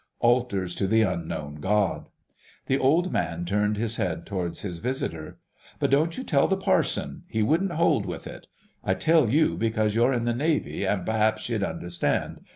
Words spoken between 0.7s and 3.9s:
to the unknown God! The old man turned